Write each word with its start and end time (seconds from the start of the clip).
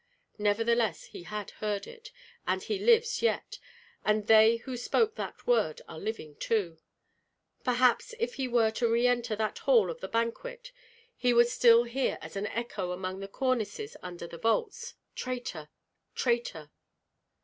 Nevertheless 0.39 1.03
he 1.03 1.21
had 1.25 1.51
heard 1.61 1.85
it, 1.85 2.11
and 2.47 2.63
he 2.63 2.79
lives 2.79 3.21
yet, 3.21 3.59
and 4.03 4.25
they 4.25 4.55
who 4.55 4.75
spoke 4.75 5.13
that 5.13 5.45
word 5.45 5.79
are 5.87 5.99
living 5.99 6.35
too. 6.37 6.79
Perhaps 7.63 8.15
if 8.17 8.33
he 8.33 8.47
were 8.47 8.71
to 8.71 8.89
re 8.91 9.05
enter 9.05 9.35
that 9.35 9.59
hall 9.59 9.91
of 9.91 9.99
the 10.01 10.07
banquet 10.07 10.71
he 11.15 11.35
would 11.35 11.49
still 11.49 11.83
hear 11.83 12.17
as 12.19 12.35
an 12.35 12.47
echo 12.47 12.91
among 12.91 13.19
the 13.19 13.27
cornices 13.27 13.93
and 13.97 14.23
under 14.23 14.25
the 14.25 14.39
vaults, 14.41 14.95
"Traitor! 15.13 15.69
traitor!" 16.15 16.71